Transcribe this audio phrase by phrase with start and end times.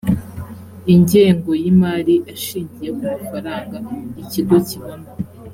[0.93, 3.77] ingengo y’imari ashingiye ku mafaranga
[4.21, 5.07] ikigo kibona